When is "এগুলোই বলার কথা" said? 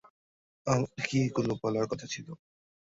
1.25-2.05